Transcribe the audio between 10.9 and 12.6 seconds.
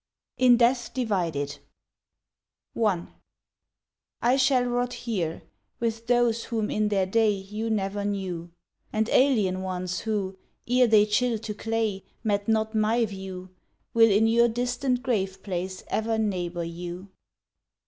chilled to clay, Met